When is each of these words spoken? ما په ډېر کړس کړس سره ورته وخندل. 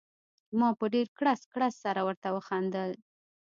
ما 0.59 0.69
په 0.79 0.85
ډېر 0.93 1.07
کړس 1.17 1.41
کړس 1.53 1.73
سره 1.85 2.01
ورته 2.07 2.27
وخندل. 2.35 2.91